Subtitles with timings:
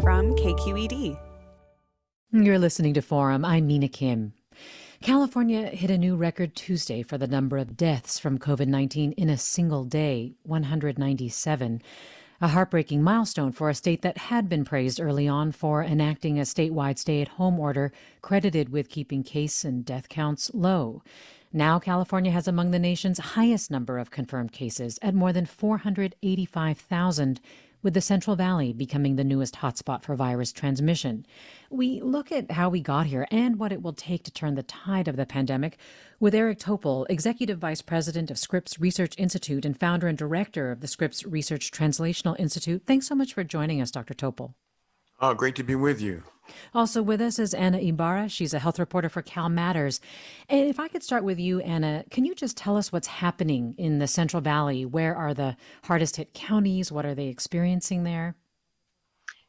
[0.00, 1.18] from KQED.
[2.32, 3.44] You're listening to Forum.
[3.44, 4.32] I'm Mina Kim.
[5.02, 9.28] California hit a new record Tuesday for the number of deaths from COVID 19 in
[9.28, 11.82] a single day 197.
[12.40, 16.42] A heartbreaking milestone for a state that had been praised early on for enacting a
[16.42, 17.92] statewide stay at home order
[18.22, 21.02] credited with keeping case and death counts low.
[21.52, 27.40] Now, California has among the nation's highest number of confirmed cases at more than 485,000,
[27.82, 31.26] with the Central Valley becoming the newest hotspot for virus transmission.
[31.70, 34.62] We look at how we got here and what it will take to turn the
[34.62, 35.78] tide of the pandemic
[36.18, 40.80] with Eric Topol, Executive Vice President of Scripps Research Institute and founder and director of
[40.80, 42.82] the Scripps Research Translational Institute.
[42.86, 44.14] Thanks so much for joining us, Dr.
[44.14, 44.54] Topol.
[45.20, 46.22] Oh, great to be with you.
[46.74, 48.28] Also with us is Anna Ibarra.
[48.28, 50.00] She's a health reporter for Cal Matters.
[50.48, 53.74] And if I could start with you, Anna, can you just tell us what's happening
[53.76, 54.84] in the Central Valley?
[54.86, 56.90] Where are the hardest hit counties?
[56.90, 58.34] What are they experiencing there?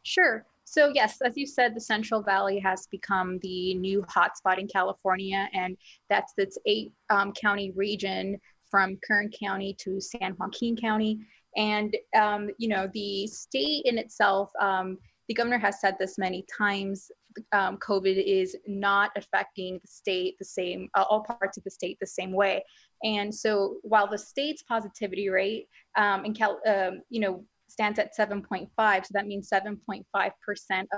[0.04, 0.46] Sure.
[0.66, 5.50] So, yes, as you said, the Central Valley has become the new hotspot in California,
[5.54, 5.76] and
[6.10, 11.20] that's its eight um, county region from Kern County to San Joaquin County.
[11.58, 14.98] And, um, you know, the state in itself, um,
[15.32, 17.10] the governor has said this many times
[17.54, 21.98] um, COVID is not affecting the state the same, uh, all parts of the state
[22.02, 22.62] the same way.
[23.06, 28.14] And so while the state's positivity rate um, in Cal, um, you know, stands at
[28.14, 30.04] 7.5, so that means 7.5%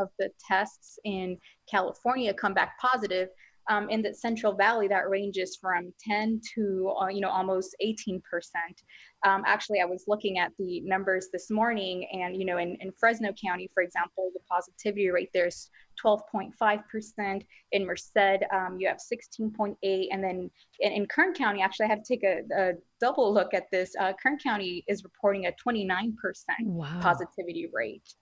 [0.02, 1.38] of the tests in
[1.70, 3.30] California come back positive
[3.69, 8.22] um, in the Central Valley, that ranges from 10 to uh, you know almost 18
[8.30, 8.81] percent.
[9.25, 12.91] Um, actually, I was looking at the numbers this morning, and you know, in, in
[13.00, 15.69] Fresno County, for example, the positivity rate there's
[16.03, 17.44] 12.5 percent.
[17.72, 19.75] In Merced, um, you have 16.8,
[20.11, 23.53] and then in, in, Kern County, actually, I had to take a, a double look
[23.53, 23.94] at this.
[24.00, 27.00] Uh, Kern County is reporting a 29 percent wow.
[27.02, 28.14] positivity rate.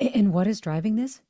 [0.00, 1.20] And what is driving this?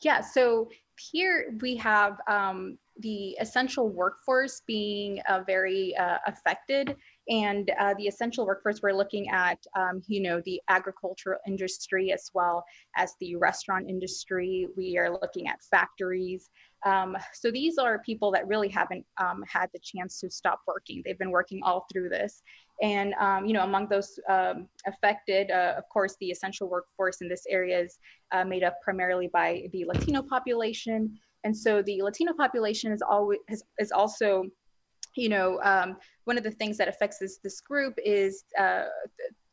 [0.00, 6.96] Yeah, so here we have um, the essential workforce being uh, very uh, affected
[7.28, 12.30] and uh, the essential workforce we're looking at um, you know the agricultural industry as
[12.34, 12.64] well
[12.96, 14.68] as the restaurant industry.
[14.76, 16.50] We are looking at factories.
[16.84, 21.02] Um, so these are people that really haven't um, had the chance to stop working.
[21.02, 22.42] They've been working all through this.
[22.82, 27.28] And um, you know among those um, affected uh, of course the essential workforce in
[27.28, 27.98] this area is
[28.32, 31.18] uh, made up primarily by the latino population.
[31.44, 33.38] And so the latino population is always
[33.78, 34.44] is also
[35.16, 38.84] you know, um, one of the things that affects this, this group is uh,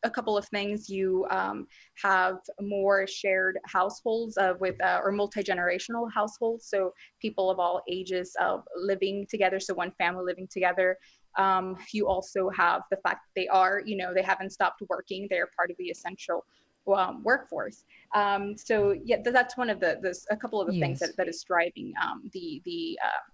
[0.03, 0.89] a couple of things.
[0.89, 1.67] You um,
[2.01, 6.65] have more shared households uh, with, uh, or multi-generational households.
[6.65, 9.59] So people of all ages of living together.
[9.59, 10.97] So one family living together.
[11.37, 15.27] Um, you also have the fact that they are, you know, they haven't stopped working.
[15.29, 16.45] They're part of the essential
[16.93, 17.83] um, workforce.
[18.15, 20.81] Um, so yeah, that's one of the, the a couple of the yes.
[20.81, 23.30] things that, that is driving um, the, the, uh,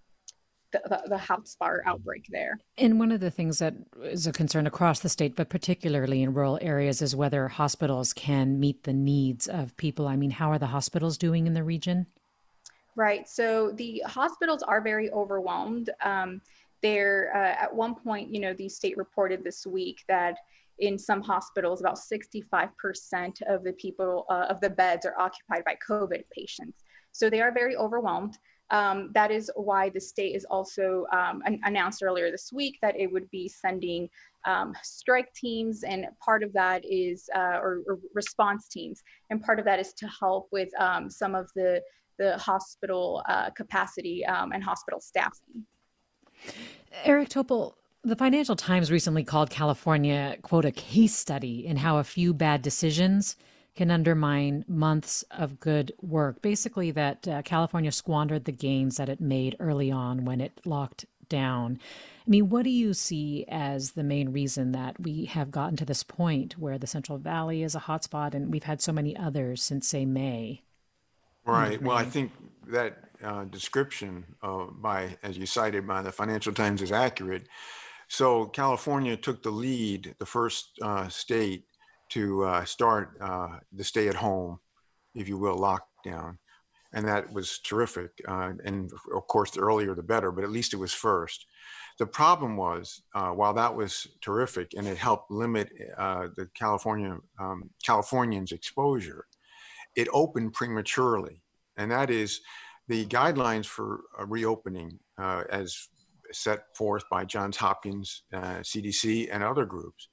[0.72, 2.60] the, the, the outbreak there.
[2.78, 6.34] And one of the things that is a concern across the state, but particularly in
[6.34, 10.08] rural areas, is whether hospitals can meet the needs of people.
[10.08, 12.08] I mean, how are the hospitals doing in the region?
[12.96, 13.30] Right.
[13.30, 15.92] So the hospitals are very overwhelmed.
[16.04, 16.42] Um,
[16.82, 20.38] they're uh, at one point, you know, the state reported this week that
[20.80, 25.76] in some hospitals, about 65% of the people uh, of the beds are occupied by
[25.88, 26.84] COVID patients.
[27.12, 28.38] So they are very overwhelmed.
[28.70, 33.00] Um, that is why the state is also um, an- announced earlier this week that
[33.00, 34.10] it would be sending
[34.46, 39.60] um, strike teams, and part of that is uh, or, or, response teams, and part
[39.60, 41.82] of that is to help with um, some of the
[42.18, 45.66] the hospital uh, capacity um, and hospital staffing.
[47.04, 47.74] Eric Topol,
[48.04, 52.62] the Financial Times recently called California, quote, a case study in how a few bad
[52.62, 53.36] decisions
[53.78, 56.42] can undermine months of good work.
[56.42, 61.06] Basically, that uh, California squandered the gains that it made early on when it locked
[61.30, 61.80] down.
[62.26, 65.86] I mean, what do you see as the main reason that we have gotten to
[65.86, 69.64] this point where the Central Valley is a hotspot and we've had so many others
[69.64, 70.64] since, say, May?
[71.46, 71.82] Right.
[71.82, 72.32] Well, I think
[72.68, 77.48] that uh, description uh, by, as you cited, by the Financial Times is accurate.
[78.10, 81.66] So California took the lead, the first uh, state
[82.10, 84.60] to uh, start uh, the stay at home,
[85.16, 86.38] if you will, lockdown.
[86.94, 88.12] And that was terrific.
[88.28, 91.46] Uh, and of course, the earlier the better, but at least it was first.
[92.00, 97.18] The problem was, uh, while that was terrific and it helped limit uh, the California
[97.40, 99.26] um, Californians' exposure,
[99.96, 101.42] it opened prematurely,
[101.76, 102.42] and that is
[102.88, 105.88] the guidelines for reopening, uh, as
[106.32, 110.08] set forth by Johns Hopkins, CDC, and other groups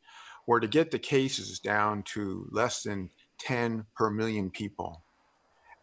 [0.47, 3.11] were to get the cases down to less than
[3.41, 5.03] 10 per million people.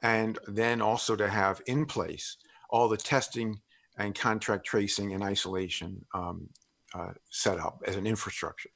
[0.03, 2.37] And then also to have in place
[2.69, 3.59] all the testing
[3.97, 6.49] and contract tracing and isolation um,
[6.93, 8.69] uh, set up as an infrastructure.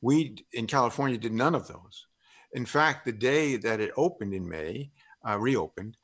[0.00, 2.06] We in California did none of those.
[2.52, 4.90] In fact, the day that it opened in May,
[5.26, 5.96] uh, reopened,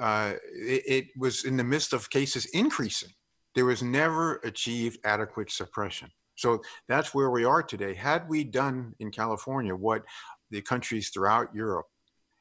[0.00, 3.10] uh, it, it, was in the midst of cases increasing.
[3.54, 6.10] There was never achieved adequate suppression.
[6.42, 7.94] So that's where we are today.
[7.94, 10.02] Had we done in California what
[10.50, 11.86] the countries throughout Europe,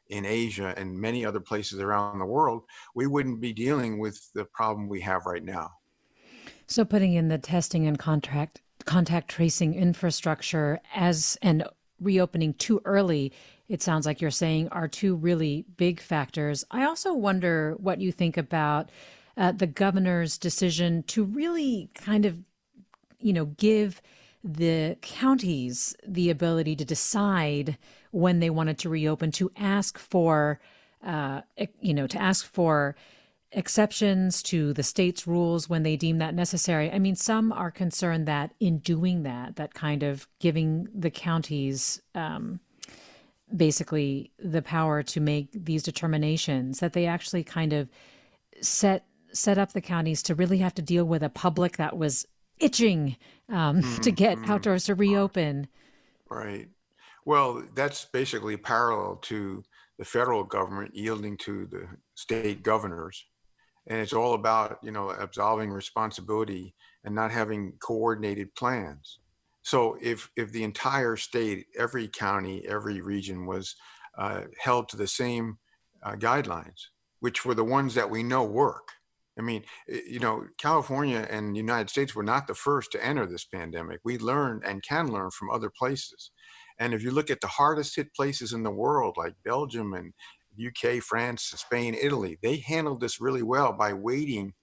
[0.10, 2.64] in Asia, and many other places around the world,
[2.96, 5.70] we wouldn't be dealing with the problem we have right now.
[6.68, 11.64] So, putting in the testing and contract contact tracing infrastructure as and
[12.00, 13.32] reopening too early,
[13.70, 16.66] it sounds like you're saying, are two really big factors.
[16.72, 18.90] I also wonder what you think about
[19.38, 22.40] uh, the governor's decision to really kind of,
[23.22, 24.02] you know, give
[24.44, 27.78] the counties the ability to decide
[28.12, 30.60] when they wanted to reopen, to ask for,
[31.06, 31.42] uh,
[31.80, 32.96] you know, to ask for
[33.52, 36.90] exceptions to the state's rules when they deem that necessary.
[36.92, 42.02] I mean, some are concerned that in doing that, that kind of giving the counties
[42.16, 42.62] um,
[43.56, 47.90] basically the power to make these determinations, that they actually kind of
[48.62, 52.28] set set up the counties to really have to deal with a public that was
[52.62, 53.18] itching
[53.50, 53.96] um, mm-hmm.
[54.02, 54.52] to get mm-hmm.
[54.52, 55.68] outdoors to reopen.
[56.30, 56.70] Right.
[57.26, 59.64] Well, that's basically parallel to
[60.00, 63.26] the federal government yielding to the state governors
[63.88, 66.74] and it's all about you know absolving responsibility
[67.04, 69.20] and not having coordinated plans
[69.64, 73.76] so if if the entire state every county every region was
[74.18, 75.58] uh, held to the same
[76.04, 76.88] uh, guidelines
[77.20, 78.90] which were the ones that we know work
[79.38, 83.26] i mean you know california and the united states were not the first to enter
[83.26, 86.32] this pandemic we learned and can learn from other places
[86.80, 90.14] and if you look at the hardest hit places in the world like belgium and
[90.60, 94.54] UK, France, Spain, Italy, they handled this really well by waiting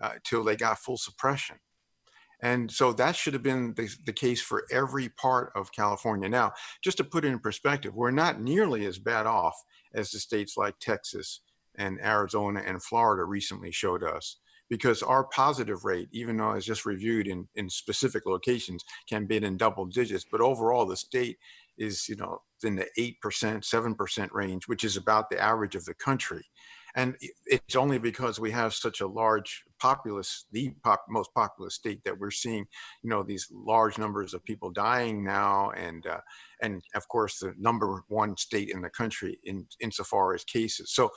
[0.00, 1.56] uh, till they got full suppression.
[2.42, 6.28] And so that should have been the, the, case for every part of California.
[6.28, 6.52] Now,
[6.84, 9.56] just to put it in perspective, we're not nearly as bad off
[9.94, 11.40] as the states like Texas
[11.78, 14.38] and Arizona and Florida recently showed us
[14.68, 19.36] because our positive rate, even though it's just reviewed in, in specific locations, can be
[19.36, 20.24] in double digits.
[20.30, 21.38] But overall, the state
[21.78, 25.94] is, you know, in the 8%, 7% range, which is about the average of the
[25.94, 26.44] country.
[26.96, 27.14] And
[27.44, 32.18] it's only because we have such a large populous, the pop, most populous state that
[32.18, 32.66] we're seeing,
[33.02, 36.20] you know, these large numbers of people dying now, and uh,
[36.62, 40.94] and of course the number one state in the country in insofar as cases.
[40.94, 41.10] So,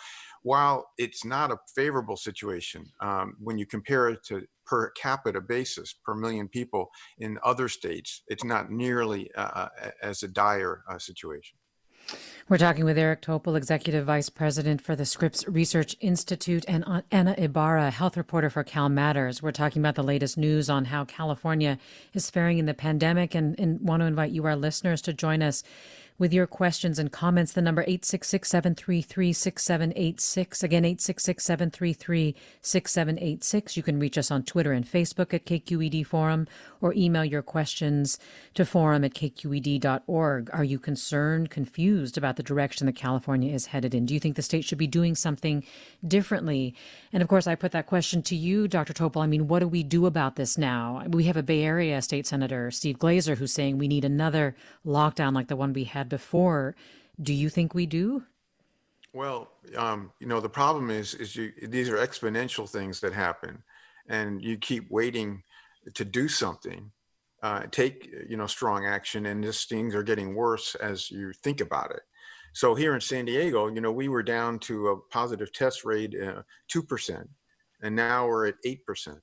[0.43, 5.93] while it's not a favorable situation um, when you compare it to per capita basis
[6.05, 10.99] per million people in other states, it's not nearly uh, uh as a dire uh,
[10.99, 11.57] situation.
[12.47, 17.35] We're talking with Eric Topol, Executive Vice President for the Scripps Research Institute, and Anna
[17.37, 19.43] Ibarra, health reporter for Cal Matters.
[19.43, 21.77] We're talking about the latest news on how California
[22.13, 25.43] is faring in the pandemic and, and want to invite you, our listeners, to join
[25.43, 25.61] us
[26.19, 27.53] with your questions and comments.
[27.53, 30.63] The number 866-733-6786.
[30.63, 33.77] Again, 866-733-6786.
[33.77, 36.45] You can reach us on Twitter and Facebook at KQED Forum
[36.81, 38.19] or email your questions
[38.53, 40.49] to forum at kqed.org.
[40.53, 44.05] Are you concerned, confused about the direction that California is headed in?
[44.05, 45.63] Do you think the state should be doing something
[46.05, 46.75] differently?
[47.13, 48.93] And of course, I put that question to you, Dr.
[48.93, 49.23] Topol.
[49.23, 51.03] I mean, what do we do about this now?
[51.07, 54.55] We have a Bay Area State Senator, Steve Glazer, who's saying we need another
[54.85, 56.75] lockdown like the one we had before.
[57.21, 58.23] Do you think we do?
[59.13, 63.63] Well, um, you know, the problem is, is you, these are exponential things that happen,
[64.07, 65.43] and you keep waiting
[65.95, 66.91] to do something,
[67.41, 71.61] uh, take you know strong action, and these things are getting worse as you think
[71.61, 72.01] about it.
[72.53, 76.15] So here in San Diego, you know, we were down to a positive test rate
[76.15, 77.27] uh, two uh, percent,
[77.81, 79.19] and now we're at eight percent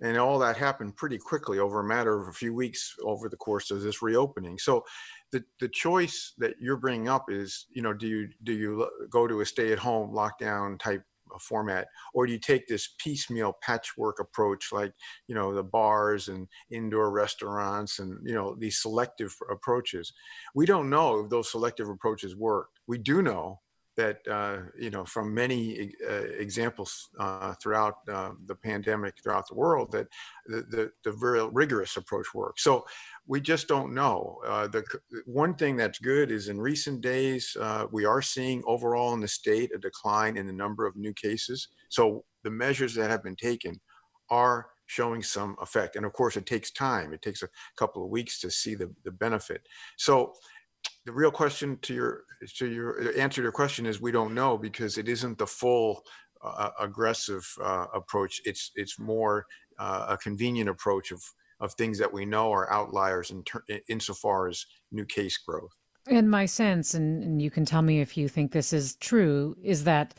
[0.00, 3.36] and all that happened pretty quickly over a matter of a few weeks over the
[3.36, 4.84] course of this reopening so
[5.32, 9.26] the the choice that you're bringing up is you know do you do you go
[9.26, 11.02] to a stay at home lockdown type
[11.40, 11.88] format?
[12.14, 14.92] Or do you take this piecemeal patchwork approach like
[15.28, 20.12] you know the bars and indoor restaurants and you know these selective approaches?
[20.54, 22.68] We don't know if those selective approaches work.
[22.86, 23.60] We do know
[23.96, 29.54] that uh, you know from many uh, examples uh, throughout uh, the pandemic throughout the
[29.54, 30.06] world that
[30.46, 32.62] the, the, the, very rigorous approach works.
[32.62, 32.84] So
[33.26, 34.38] we just don't know.
[34.46, 34.84] Uh, the
[35.24, 39.28] one thing that's good is in recent days uh, we are seeing overall in the
[39.28, 41.68] state a decline in the number of new cases.
[41.88, 43.80] So the measures that have been taken
[44.30, 45.96] are showing some effect.
[45.96, 47.12] And of course it takes time.
[47.12, 49.62] It takes a couple of weeks to see the, the benefit.
[49.96, 50.32] So
[51.06, 52.24] the real question to your
[52.58, 56.02] to your answer to your question is we don't know because it isn't the full
[56.44, 58.42] uh, aggressive uh, approach.
[58.44, 59.46] It's it's more
[59.78, 61.22] uh, a convenient approach of
[61.60, 65.70] of things that we know are outliers in ter- insofar as new case growth.
[66.08, 69.56] And my sense, and, and you can tell me if you think this is true,
[69.62, 70.14] is that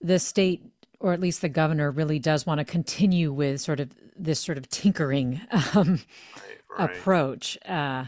[0.00, 0.62] the state,
[1.00, 4.58] or at least the governor, really does want to continue with sort of this sort
[4.58, 5.40] of tinkering
[5.74, 6.00] um,
[6.76, 6.96] right, right.
[6.96, 7.56] approach.
[7.66, 8.04] Uh,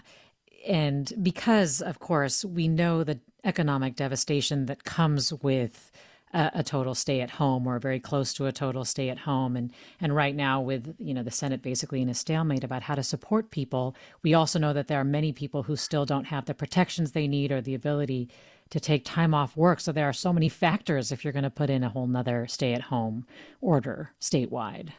[0.66, 5.90] and because, of course, we know the economic devastation that comes with
[6.32, 9.56] a, a, total stay at home or very close to a total stay at home.
[9.56, 12.94] And and right now with you know the senate basically in a stalemate about how
[12.94, 16.46] to support people we also know that there are many people who still don't have
[16.46, 18.28] the protections they need or the ability
[18.70, 19.80] to take time off work.
[19.80, 22.46] So there are so many factors if you're going to put in a whole nother
[22.46, 23.26] stay at home
[23.60, 24.90] order statewide.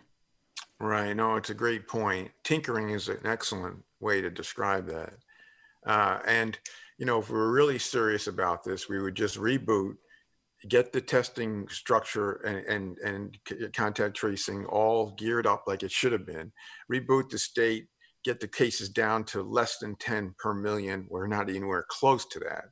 [0.80, 1.16] Right.
[1.16, 2.32] No it's a great point.
[2.44, 5.14] Tinkering is an excellent way to describe that
[5.86, 6.58] uh, and
[6.98, 9.96] you know if we were really serious about this we would just reboot
[10.70, 16.12] get the testing structure and, and, and contact tracing all geared up like it should
[16.12, 16.52] have been,
[16.92, 17.88] reboot the state,
[18.24, 21.06] get the cases down to less than 10 per million.
[21.10, 22.66] We're not anywhere close to that.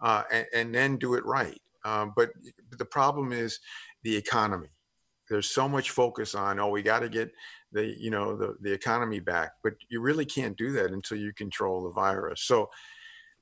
[0.00, 1.58] Uh, and, and, then do it right.
[1.84, 2.30] Uh, but
[2.76, 3.60] the problem is
[4.02, 4.68] the economy.
[5.30, 7.30] There's so much focus on, oh, we got to get
[7.72, 11.32] the, you know, the, the economy back, but you really can't do that until you
[11.34, 12.42] control the virus.
[12.42, 12.68] So,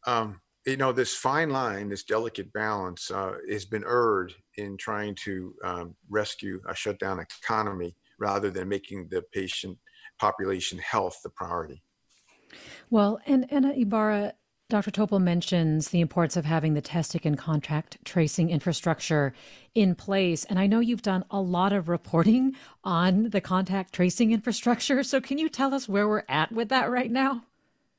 [0.07, 5.15] um, you know, this fine line, this delicate balance uh, has been erred in trying
[5.25, 9.77] to um, rescue a shutdown economy rather than making the patient
[10.19, 11.83] population health the priority.
[12.91, 14.35] Well, and Anna Ibarra,
[14.71, 14.91] Dr.
[14.91, 19.35] Topol mentions the importance of having the testing and contact tracing infrastructure
[19.75, 20.45] in place.
[20.45, 25.03] And I know you've done a lot of reporting on the contact tracing infrastructure.
[25.03, 27.45] So can you tell us where we're at with that right now?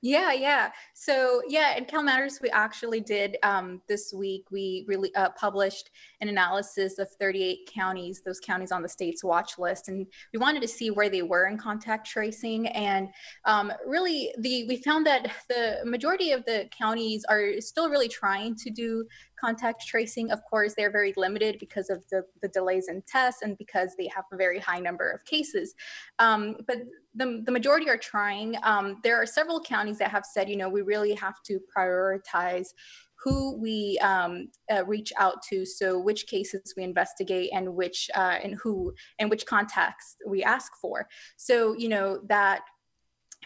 [0.02, 0.72] Yeah, yeah.
[0.94, 4.46] So yeah, in Cal Matters, we actually did um, this week.
[4.52, 5.92] We really uh, published
[6.26, 10.62] an analysis of 38 counties, those counties on the state's watch list, and we wanted
[10.62, 12.68] to see where they were in contact tracing.
[12.70, 13.10] And
[13.46, 18.56] um, really, the we found that the majority of the counties are still really trying
[18.56, 19.06] to do
[19.40, 20.32] contact tracing.
[20.32, 24.08] Of course, they're very limited because of the, the delays in tests and because they
[24.16, 25.76] have a very high number of cases.
[26.20, 26.78] Um, but
[27.14, 28.56] the, the majority are trying.
[28.64, 32.70] Um, there are several counties that have said, you know, we really have to prioritize
[33.26, 38.38] who we um, uh, reach out to so which cases we investigate and which uh,
[38.44, 42.62] and who and which contacts we ask for so you know that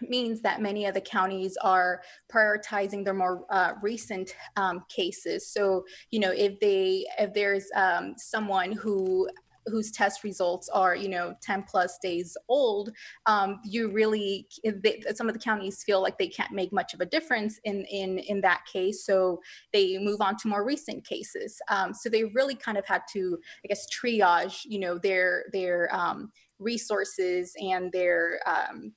[0.08, 5.52] means that many of the counties are prioritizing their more uh, recent um, cases.
[5.52, 9.28] So, you know, if they if there's um, someone who
[9.70, 12.92] whose test results are you know 10 plus days old
[13.26, 17.02] um, you really they, some of the counties feel like they can't make much of
[17.02, 19.40] a difference in in in that case so
[19.74, 23.38] they move on to more recent cases um, so they really kind of had to
[23.64, 28.94] i guess triage you know their their um, resources and their um,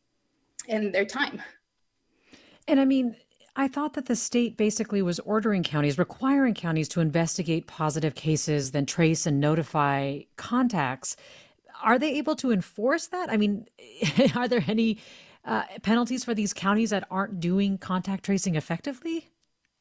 [0.68, 1.42] in their time.
[2.68, 3.16] And I mean,
[3.54, 8.70] I thought that the state basically was ordering counties, requiring counties to investigate positive cases,
[8.70, 11.16] then trace and notify contacts.
[11.82, 13.30] Are they able to enforce that?
[13.30, 13.66] I mean,
[14.36, 14.98] are there any
[15.44, 19.28] uh, penalties for these counties that aren't doing contact tracing effectively?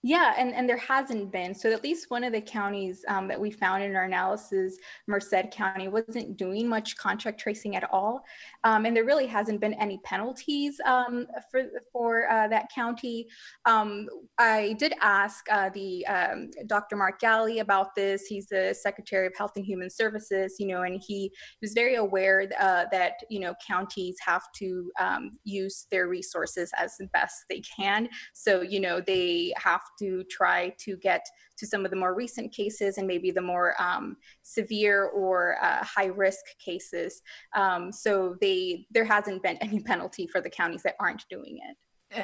[0.04, 1.54] Yeah, and, and there hasn't been.
[1.54, 4.78] So at least one of the counties um, that we found in our analysis,
[5.08, 8.24] Merced County, wasn't doing much contract tracing at all.
[8.64, 13.28] Um, and there really hasn't been any penalties um, for, for uh, that county.
[13.68, 14.08] Um,
[14.40, 16.96] I did ask uh, the um, Dr.
[16.96, 18.26] Mark Ghaly about this.
[18.26, 21.32] He's the Secretary of Health and Human Services, you know, and he
[21.62, 26.98] was very aware uh, that, you know, counties have to um, use their resources as
[27.14, 28.10] best they can.
[28.34, 31.26] So, you know, they have to try to get
[31.58, 35.84] to some of the more recent cases and maybe the more um, severe or uh,
[35.84, 37.22] high risk cases.
[37.56, 41.78] Um, so they there hasn't been any penalty for the counties that aren't doing it.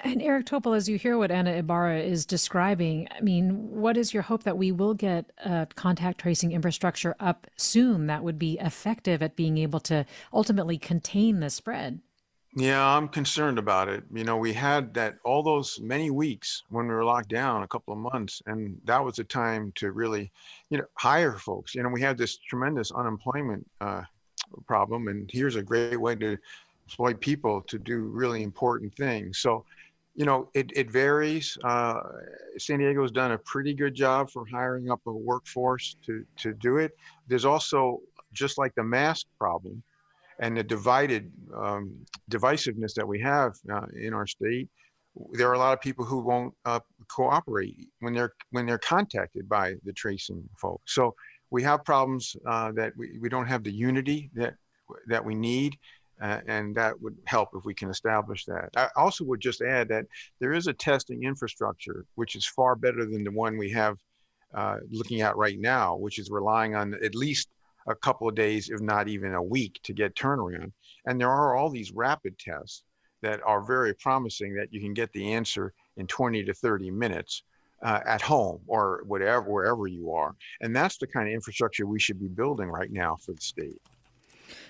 [0.03, 4.13] And Eric Topol, as you hear what Anna Ibarra is describing, I mean, what is
[4.13, 8.59] your hope that we will get a contact tracing infrastructure up soon that would be
[8.59, 12.01] effective at being able to ultimately contain the spread?
[12.59, 14.03] Yeah, I'm concerned about it.
[14.11, 17.67] You know, we had that all those many weeks when we were locked down, a
[17.67, 20.31] couple of months, and that was a time to really,
[20.71, 21.75] you know, hire folks.
[21.75, 24.01] You know, we had this tremendous unemployment uh,
[24.65, 26.35] problem, and here's a great way to
[26.87, 29.37] exploit people to do really important things.
[29.37, 29.63] So,
[30.15, 31.59] you know, it, it varies.
[31.63, 32.01] Uh,
[32.57, 36.77] San Diego's done a pretty good job for hiring up a workforce to, to do
[36.77, 36.97] it.
[37.27, 38.01] There's also,
[38.33, 39.83] just like the mask problem,
[40.39, 41.93] and the divided um,
[42.29, 44.69] divisiveness that we have uh, in our state,
[45.31, 46.79] there are a lot of people who won't uh,
[47.09, 50.93] cooperate when they're when they're contacted by the tracing folks.
[50.93, 51.15] So
[51.49, 54.55] we have problems uh, that we, we don't have the unity that
[55.07, 55.77] that we need.
[56.19, 58.69] Uh, and that would help if we can establish that.
[58.75, 60.05] I also would just add that
[60.39, 63.97] there is a testing infrastructure which is far better than the one we have
[64.55, 67.49] uh, looking at right now, which is relying on at least
[67.87, 70.71] a couple of days, if not even a week, to get turnaround.
[71.05, 72.83] And there are all these rapid tests
[73.21, 77.43] that are very promising that you can get the answer in 20 to 30 minutes
[77.83, 80.35] uh, at home or whatever, wherever you are.
[80.61, 83.81] And that's the kind of infrastructure we should be building right now for the state.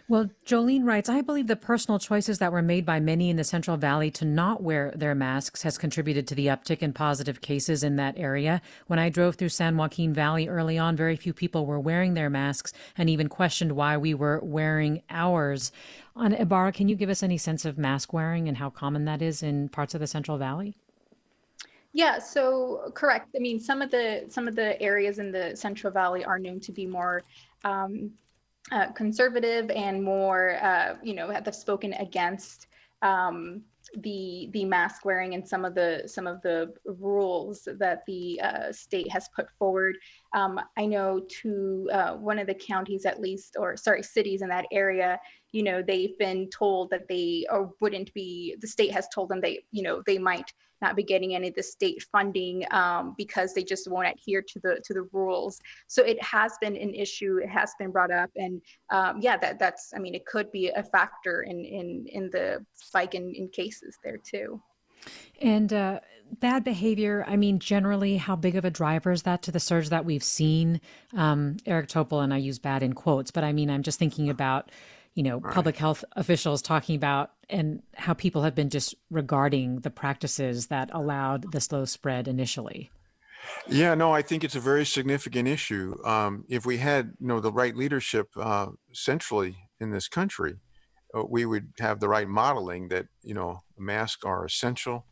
[0.09, 3.43] Well, Jolene writes, I believe the personal choices that were made by many in the
[3.43, 7.83] Central Valley to not wear their masks has contributed to the uptick in positive cases
[7.83, 8.61] in that area.
[8.87, 12.29] When I drove through San Joaquin Valley early on, very few people were wearing their
[12.29, 15.71] masks and even questioned why we were wearing ours.
[16.15, 19.21] Anna Ibarra, can you give us any sense of mask wearing and how common that
[19.21, 20.77] is in parts of the Central Valley?
[21.93, 23.29] Yeah, so correct.
[23.35, 26.59] I mean, some of the some of the areas in the Central Valley are known
[26.59, 27.23] to be more
[27.63, 28.11] um,
[28.71, 32.67] uh, conservative and more, uh, you know, have spoken against
[33.01, 33.61] um,
[33.99, 38.71] the the mask wearing and some of the some of the rules that the uh,
[38.71, 39.95] state has put forward.
[40.33, 44.49] Um, I know to uh, one of the counties at least, or sorry, cities in
[44.49, 45.19] that area,
[45.51, 48.55] you know, they've been told that they or wouldn't be.
[48.59, 51.55] The state has told them they, you know, they might not be getting any of
[51.55, 55.59] the state funding um, because they just won't adhere to the to the rules.
[55.87, 57.37] So it has been an issue.
[57.37, 59.93] It has been brought up, and um, yeah, that that's.
[59.95, 63.97] I mean, it could be a factor in in in the spike in, in cases
[64.03, 64.61] there too.
[65.41, 65.99] And uh,
[66.39, 69.89] bad behavior, I mean, generally, how big of a driver is that to the surge
[69.89, 70.81] that we've seen?
[71.15, 74.29] Um, Eric Topol, and I use bad in quotes, but I mean, I'm just thinking
[74.29, 74.71] about
[75.17, 75.53] you know, right.
[75.53, 81.51] public health officials talking about and how people have been disregarding the practices that allowed
[81.51, 82.91] the slow spread initially.
[83.67, 85.95] Yeah, no, I think it's a very significant issue.
[86.05, 90.59] Um, if we had, you know, the right leadership uh, centrally in this country,
[91.17, 95.07] uh, we would have the right modeling that, you know, masks are essential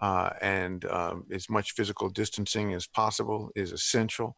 [0.00, 4.36] uh, and um, as much physical distancing as possible is essential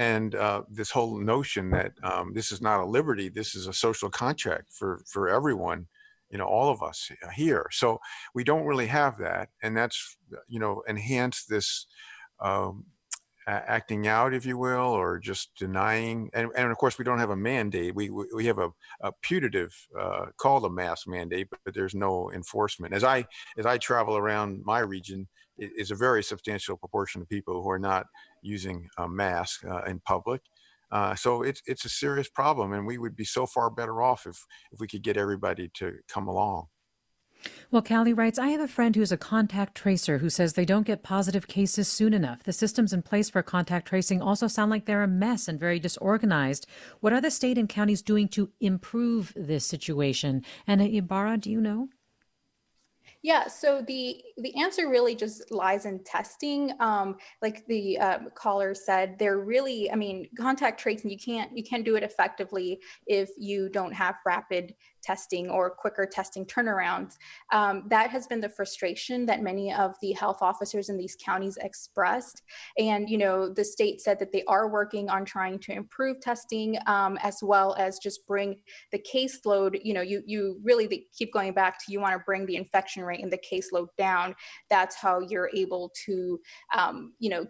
[0.00, 3.72] and uh, this whole notion that um, this is not a liberty this is a
[3.72, 5.86] social contract for for everyone
[6.30, 7.66] you know all of us here.
[7.70, 7.98] So
[8.34, 10.16] we don't really have that and that's
[10.48, 11.86] you know enhanced this
[12.40, 12.86] um,
[13.46, 17.30] acting out if you will or just denying and, and of course we don't have
[17.30, 18.68] a mandate we we have a,
[19.00, 23.24] a putative uh, called a mask mandate but, but there's no enforcement as i
[23.58, 25.26] as i travel around my region
[25.60, 28.06] it is a very substantial proportion of people who are not
[28.42, 30.40] using a mask uh, in public.
[30.90, 34.26] Uh, so it's it's a serious problem, and we would be so far better off
[34.26, 36.66] if if we could get everybody to come along.
[37.70, 40.86] Well, Callie writes, I have a friend who's a contact tracer who says they don't
[40.86, 42.42] get positive cases soon enough.
[42.42, 45.78] The systems in place for contact tracing also sound like they're a mess and very
[45.78, 46.66] disorganized.
[47.00, 50.44] What are the state and counties doing to improve this situation?
[50.66, 51.88] And Ibarra, do you know?
[53.22, 56.72] Yeah, so the the answer really just lies in testing.
[56.80, 61.10] Um, like the uh, caller said, they're really, I mean, contact tracing.
[61.10, 66.06] You can't you can't do it effectively if you don't have rapid testing or quicker
[66.06, 67.16] testing turnarounds.
[67.52, 71.58] Um, that has been the frustration that many of the health officers in these counties
[71.60, 72.42] expressed.
[72.78, 76.78] And, you know, the state said that they are working on trying to improve testing
[76.86, 78.56] um, as well as just bring
[78.92, 82.46] the caseload, you know, you, you really keep going back to you want to bring
[82.46, 84.34] the infection rate and the caseload down.
[84.68, 86.40] That's how you're able to,
[86.76, 87.46] um, you know,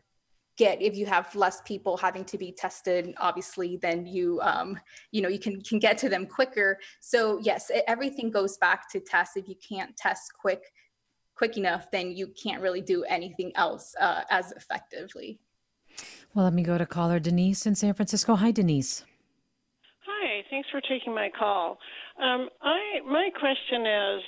[0.60, 4.78] get if you have less people having to be tested obviously then you um,
[5.10, 6.78] you know you can can get to them quicker.
[7.00, 10.62] So yes everything goes back to test if you can't test quick
[11.34, 15.40] quick enough then you can't really do anything else uh, as effectively.
[16.34, 18.36] Well let me go to caller denise in san francisco.
[18.36, 19.04] Hi denise.
[20.06, 20.44] Hi.
[20.50, 21.78] Thanks for taking my call.
[22.22, 24.20] Um, i my question is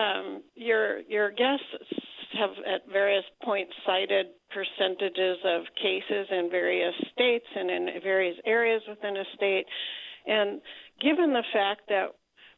[0.00, 2.02] um, your your guests
[2.38, 8.82] have at various points cited percentages of cases in various states and in various areas
[8.88, 9.66] within a state.
[10.26, 10.60] And
[11.00, 12.08] given the fact that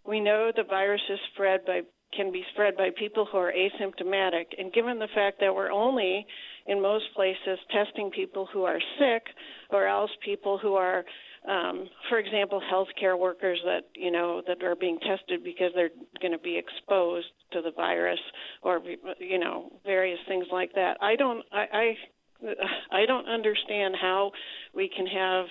[0.06, 1.80] we know the virus is spread by
[2.16, 6.24] can be spread by people who are asymptomatic, and given the fact that we're only
[6.66, 9.22] in most places testing people who are sick
[9.70, 11.04] or else people who are
[11.48, 16.32] um, for example, healthcare workers that you know that are being tested because they're going
[16.32, 18.20] to be exposed to the virus,
[18.62, 18.80] or
[19.18, 20.96] you know various things like that.
[21.02, 24.32] I don't, I, I, I don't understand how
[24.74, 25.46] we can have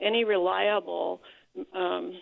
[0.00, 1.22] any reliable
[1.74, 2.12] um,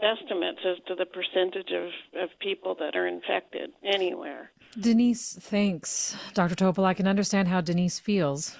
[0.00, 4.52] estimates as to the percentage of, of people that are infected anywhere.
[4.78, 6.16] Denise, thanks.
[6.34, 6.54] Dr.
[6.54, 8.56] Topol, I can understand how Denise feels.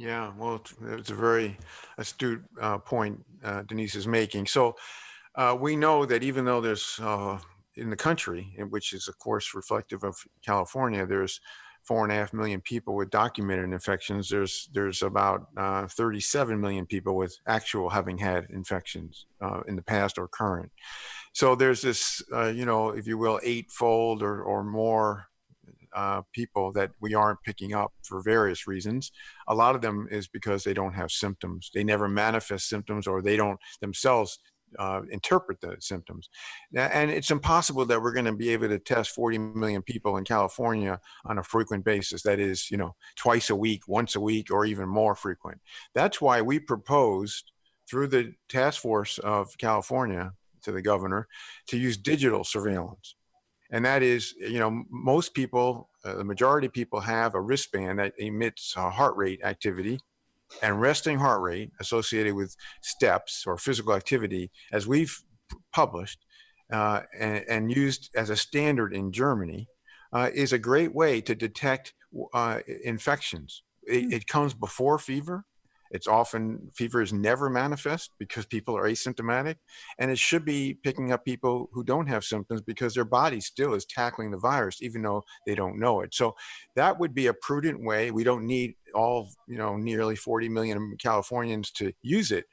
[0.00, 1.58] Yeah, well, it's a very
[1.98, 4.46] astute uh, point uh, Denise is making.
[4.46, 4.74] So
[5.34, 7.38] uh, we know that even though there's uh,
[7.76, 11.38] in the country, which is of course reflective of California, there's
[11.82, 14.30] four and a half million people with documented infections.
[14.30, 19.82] There's there's about uh, 37 million people with actual having had infections uh, in the
[19.82, 20.72] past or current.
[21.34, 25.26] So there's this, uh, you know, if you will, eightfold or or more
[25.94, 29.12] uh, people that we aren't picking up for various reasons.
[29.48, 31.70] A lot of them is because they don't have symptoms.
[31.74, 34.38] They never manifest symptoms, or they don't themselves
[34.78, 36.28] uh, interpret the symptoms.
[36.74, 40.24] And it's impossible that we're going to be able to test 40 million people in
[40.24, 42.22] California on a frequent basis.
[42.22, 45.60] That is, you know, twice a week, once a week, or even more frequent.
[45.94, 47.52] That's why we proposed
[47.88, 51.26] through the task force of California to the governor
[51.68, 53.16] to use digital surveillance.
[53.72, 57.98] And that is, you know, most people, uh, the majority of people have a wristband
[57.98, 60.00] that emits heart rate activity
[60.62, 65.16] and resting heart rate associated with steps or physical activity, as we've
[65.72, 66.18] published
[66.72, 69.68] uh, and, and, used as a standard in Germany,
[70.12, 71.94] uh, is a great way to detect
[72.32, 73.62] uh, infections.
[73.82, 74.12] It, hmm.
[74.12, 75.44] it, comes before fever.
[75.90, 79.56] It's often fever is never manifest because people are asymptomatic,
[79.98, 83.74] and it should be picking up people who don't have symptoms because their body still
[83.74, 86.14] is tackling the virus, even though they don't know it.
[86.14, 86.36] So
[86.76, 88.10] that would be a prudent way.
[88.10, 92.46] We don't need all you know nearly 40 million Californians to use it.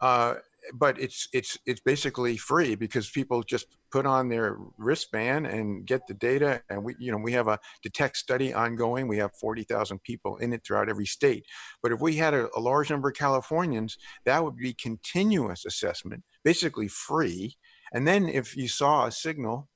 [0.00, 0.34] Uh,
[0.72, 6.06] but it's it's it's basically free because people just put on their wristband and get
[6.06, 9.06] the data and we you know we have a detect study ongoing.
[9.08, 11.44] We have 40,000 people in it throughout every state.
[11.82, 16.24] But if we had a, a large number of Californians that would be continuous assessment
[16.44, 17.56] basically free.
[17.92, 19.68] And then if you saw a signal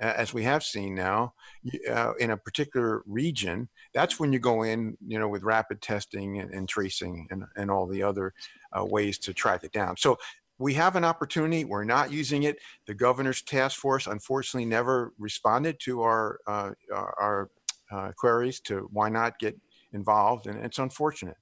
[0.00, 1.34] as we have seen now
[1.90, 6.38] uh, in a particular region that's when you go in you know with rapid testing
[6.38, 8.32] and, and tracing and, and all the other
[8.78, 9.96] uh, ways to track it down.
[9.96, 10.18] So
[10.58, 12.58] we have an opportunity we're not using it.
[12.86, 17.50] The governor's task force unfortunately never responded to our uh, our
[17.90, 19.58] uh, queries to why not get
[19.92, 21.36] involved and it's unfortunate.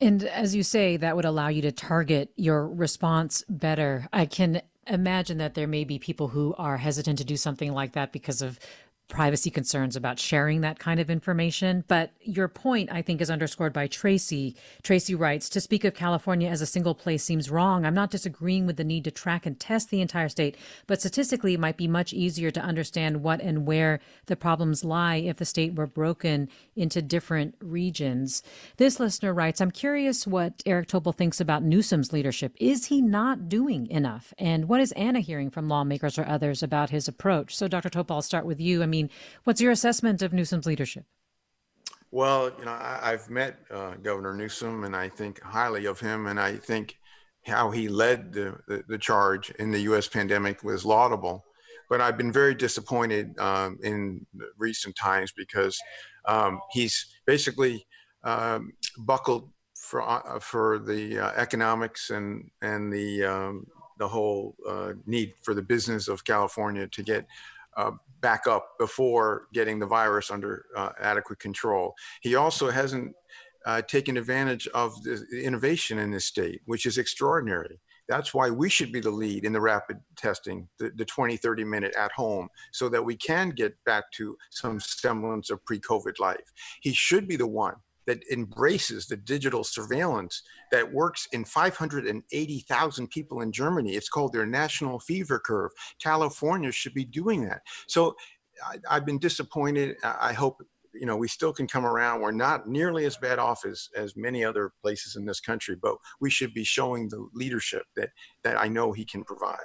[0.00, 4.08] And as you say, that would allow you to target your response better.
[4.12, 7.92] I can imagine that there may be people who are hesitant to do something like
[7.92, 8.58] that because of
[9.12, 11.84] privacy concerns about sharing that kind of information.
[11.86, 14.56] But your point, I think, is underscored by Tracy.
[14.82, 17.84] Tracy writes To speak of California as a single place seems wrong.
[17.84, 21.52] I'm not disagreeing with the need to track and test the entire state, but statistically,
[21.52, 25.44] it might be much easier to understand what and where the problems lie if the
[25.44, 28.42] state were broken into different regions.
[28.78, 32.54] This listener writes I'm curious what Eric Topol thinks about Newsom's leadership.
[32.58, 34.32] Is he not doing enough?
[34.38, 37.54] And what is Anna hearing from lawmakers or others about his approach?
[37.54, 37.90] So, Dr.
[37.90, 38.82] Topol, I'll start with you.
[38.82, 39.01] I mean,
[39.44, 41.04] what's your assessment of Newsom's leadership?
[42.10, 46.26] Well, you know, I, have met uh, Governor Newsom, and I think highly of him,
[46.26, 46.98] and I think
[47.46, 50.08] how he led the, the, the charge in the U.S.
[50.08, 51.44] pandemic was laudable.
[51.88, 54.26] But I've been very disappointed um, in
[54.58, 55.80] recent times because
[56.26, 57.86] um, he's basically
[58.24, 63.66] um, buckled for uh, for the uh, economics and and the um,
[63.98, 67.26] the whole uh, need for the business of California to get
[67.76, 67.90] uh,
[68.22, 71.94] back up before getting the virus under uh, adequate control.
[72.22, 73.14] He also hasn't
[73.66, 77.78] uh, taken advantage of the innovation in this state, which is extraordinary.
[78.08, 81.64] That's why we should be the lead in the rapid testing, the, the 20, 30
[81.64, 86.18] minute at home, so that we can get back to some semblance of pre COVID
[86.18, 86.52] life.
[86.80, 93.40] He should be the one that embraces the digital surveillance that works in 580,000 people
[93.40, 93.94] in Germany.
[93.94, 95.70] It's called their national fever curve.
[96.02, 97.62] California should be doing that.
[97.86, 98.16] So
[98.88, 99.96] I, have been disappointed.
[100.04, 100.62] I hope
[100.94, 102.20] you know we still can come around.
[102.20, 105.96] We're not nearly as bad off as as many other places in this country, but
[106.20, 108.10] we should be showing the leadership that
[108.44, 109.58] that I know he can provide.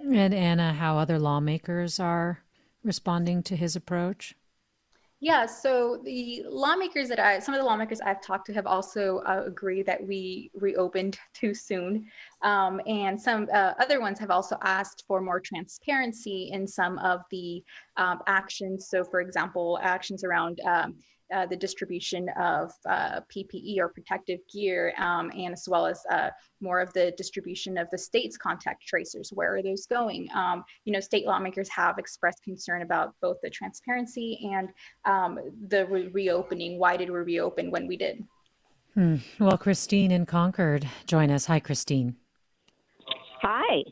[0.00, 2.44] And Anna, how other lawmakers are
[2.84, 4.34] responding to his approach?
[5.20, 9.18] Yeah, so the lawmakers that I, some of the lawmakers I've talked to have also
[9.26, 12.06] uh, agreed that we reopened too soon.
[12.42, 17.22] Um, and some uh, other ones have also asked for more transparency in some of
[17.32, 17.64] the
[17.96, 18.88] um, actions.
[18.88, 20.94] So, for example, actions around um,
[21.34, 26.30] uh, the distribution of uh, PPE or protective gear, um, and as well as uh,
[26.60, 29.30] more of the distribution of the state's contact tracers.
[29.34, 30.28] Where are those going?
[30.34, 34.68] Um, you know, state lawmakers have expressed concern about both the transparency and
[35.04, 35.38] um,
[35.68, 36.78] the re- reopening.
[36.78, 38.24] Why did we reopen when we did?
[38.94, 39.16] Hmm.
[39.38, 41.46] Well, Christine in Concord, join us.
[41.46, 42.16] Hi, Christine.
[43.42, 43.82] Hi.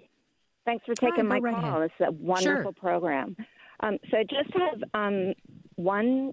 [0.65, 1.83] Thanks for taking Hi, my right call.
[1.83, 1.91] ahead.
[2.01, 2.81] is a wonderful Sure.
[2.81, 3.37] program.
[3.81, 5.35] Um, so I just have um,
[5.77, 6.33] one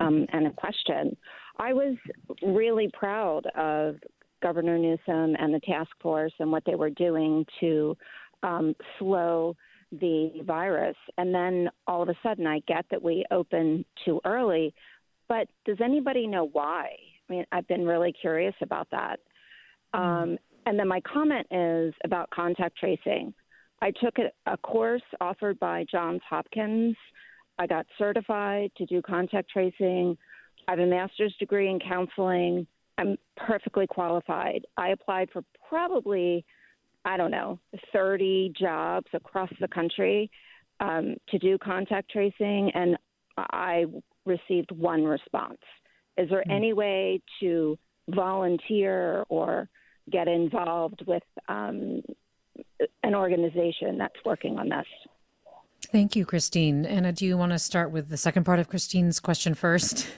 [0.00, 1.16] um, and a question.
[1.58, 1.96] I was
[2.42, 3.96] really proud of
[4.42, 7.96] Governor Newsom and the task force and what they were doing to
[8.42, 9.56] um, slow
[9.92, 10.96] the virus.
[11.18, 14.74] And then all of a sudden, I get that we open too early.
[15.28, 16.88] But does anybody know why?
[17.28, 19.20] I mean, I've been really curious about that.
[19.94, 23.32] Um, and then my comment is about contact tracing.
[23.80, 26.96] I took a, a course offered by Johns Hopkins.
[27.58, 30.16] I got certified to do contact tracing.
[30.66, 32.66] I have a master's degree in counseling.
[32.98, 34.66] I'm perfectly qualified.
[34.76, 36.44] I applied for probably,
[37.04, 37.58] I don't know,
[37.92, 40.30] 30 jobs across the country
[40.80, 42.96] um, to do contact tracing, and
[43.36, 43.84] I
[44.24, 45.58] received one response.
[46.16, 49.68] Is there any way to volunteer or
[50.10, 52.02] get involved with um,
[53.02, 54.86] an organization that's working on this?
[55.90, 56.84] Thank you, Christine.
[56.84, 60.08] Anna, do you want to start with the second part of Christine's question first?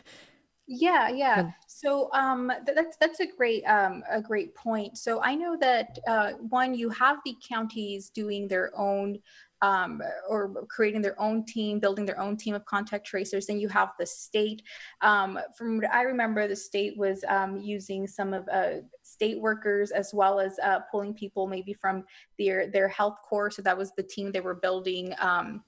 [0.68, 1.50] Yeah, yeah.
[1.68, 4.98] So um, th- that's that's a great um, a great point.
[4.98, 9.18] So I know that uh, one, you have the counties doing their own
[9.62, 13.47] um, or creating their own team, building their own team of contact tracers.
[13.47, 14.62] Then you have the state.
[15.01, 19.90] Um, from what I remember, the state was um, using some of uh, state workers
[19.90, 22.05] as well as uh, pulling people maybe from
[22.38, 23.51] their their health corps.
[23.51, 25.14] So that was the team they were building.
[25.21, 25.62] Um,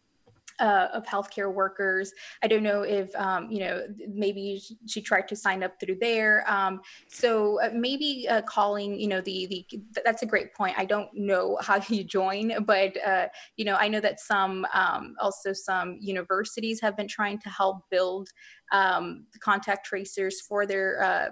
[0.59, 2.13] uh, of healthcare workers.
[2.43, 6.45] I don't know if um, you know maybe she tried to sign up through there.
[6.51, 10.75] Um, so uh, maybe uh, calling you know the the that's a great point.
[10.79, 15.15] I don't know how you join, but uh, you know I know that some um,
[15.21, 18.29] also some universities have been trying to help build
[18.73, 21.29] um, the contact tracers for their uh,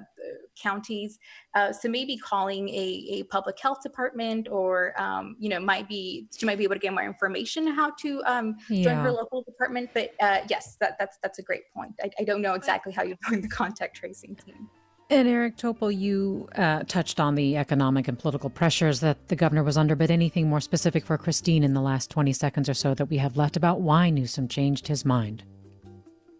[0.60, 1.18] counties.
[1.54, 6.26] Uh, so maybe calling a, a public health department or um, you know might be
[6.36, 9.90] she might be able to get more information how to um, join her local department.
[9.94, 11.94] But uh, yes, that, that's that's a great point.
[12.02, 14.68] I, I don't know exactly how you join the contact tracing team.
[15.08, 19.62] And Eric Topol, you uh, touched on the economic and political pressures that the governor
[19.62, 22.92] was under, but anything more specific for Christine in the last 20 seconds or so
[22.94, 25.44] that we have left about why Newsom changed his mind?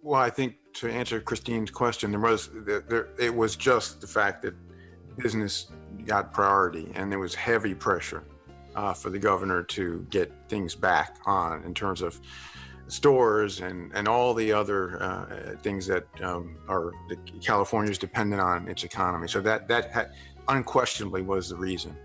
[0.06, 4.40] Well, I think to answer Christine's question, there was there, it was just the fact
[4.42, 4.54] that
[5.18, 5.72] business
[6.04, 8.22] got priority, and there was heavy pressure
[8.76, 12.20] uh, for the governor to get things back on in terms of
[12.86, 18.40] stores and and all the other uh, things that um, are that California is dependent
[18.40, 19.26] on its economy.
[19.26, 20.10] So that that ha-
[20.46, 21.96] unquestionably was the reason.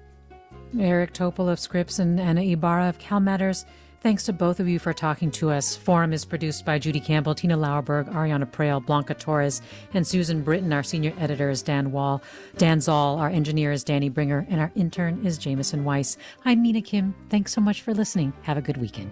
[0.79, 3.63] Eric Topol of Scripps and Anna Ibarra of Cal Matters.
[4.01, 5.75] Thanks to both of you for talking to us.
[5.77, 9.61] Forum is produced by Judy Campbell, Tina Lauerberg, Ariana Proehl, Blanca Torres,
[9.93, 10.73] and Susan Britton.
[10.73, 12.19] Our senior editor is Dan Wall.
[12.57, 16.17] Dan Zoll, our engineer is Danny Bringer, and our intern is Jamison Weiss.
[16.45, 17.13] I'm Mina Kim.
[17.29, 18.33] Thanks so much for listening.
[18.41, 19.11] Have a good weekend.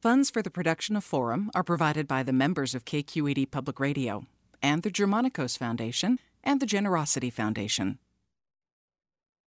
[0.00, 4.26] Funds for the production of Forum are provided by the members of KQED Public Radio
[4.62, 7.98] and the Germanacos Foundation and the Generosity Foundation.